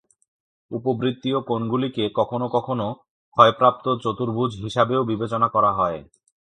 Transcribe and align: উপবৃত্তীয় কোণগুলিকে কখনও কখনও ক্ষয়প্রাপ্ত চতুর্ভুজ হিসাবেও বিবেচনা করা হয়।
উপবৃত্তীয় 0.71 1.37
কোণগুলিকে 1.41 2.03
কখনও 2.15 2.47
কখনও 2.47 2.89
ক্ষয়প্রাপ্ত 3.37 3.85
চতুর্ভুজ 4.03 4.51
হিসাবেও 4.63 5.01
বিবেচনা 5.03 5.47
করা 5.47 5.71
হয়। 5.73 5.99